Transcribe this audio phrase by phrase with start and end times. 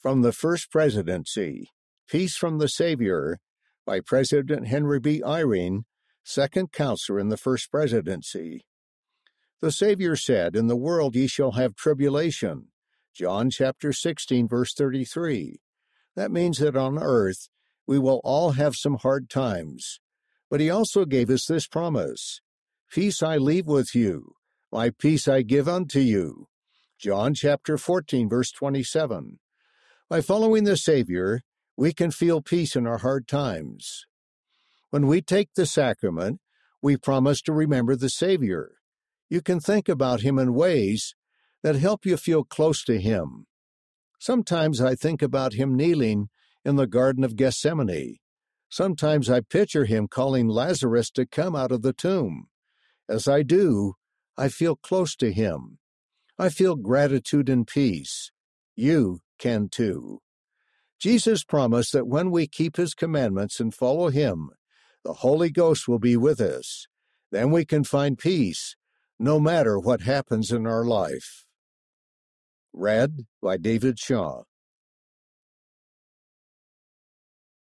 [0.00, 1.68] From the First Presidency
[2.08, 3.38] Peace from the Savior
[3.84, 5.20] by President Henry B.
[5.20, 5.82] Eyring,
[6.24, 8.62] second counselor in the First Presidency.
[9.60, 12.68] The Savior said, In the world ye shall have tribulation.
[13.14, 15.60] John chapter 16, verse 33.
[16.16, 17.50] That means that on earth
[17.86, 20.00] we will all have some hard times.
[20.48, 22.40] But he also gave us this promise
[22.90, 24.32] Peace I leave with you,
[24.72, 26.46] my peace I give unto you.
[26.98, 29.38] John chapter 14, verse 27.
[30.10, 31.42] By following the Savior,
[31.76, 34.06] we can feel peace in our hard times.
[34.90, 36.40] When we take the sacrament,
[36.82, 38.72] we promise to remember the Savior.
[39.28, 41.14] You can think about Him in ways
[41.62, 43.46] that help you feel close to Him.
[44.18, 46.28] Sometimes I think about Him kneeling
[46.64, 48.16] in the Garden of Gethsemane.
[48.68, 52.48] Sometimes I picture Him calling Lazarus to come out of the tomb.
[53.08, 53.94] As I do,
[54.36, 55.78] I feel close to Him.
[56.36, 58.32] I feel gratitude and peace.
[58.74, 60.20] You can too.
[61.00, 64.50] Jesus promised that when we keep his commandments and follow him,
[65.02, 66.86] the Holy Ghost will be with us.
[67.32, 68.76] Then we can find peace
[69.18, 71.44] no matter what happens in our life.
[72.72, 74.42] Read by David Shaw.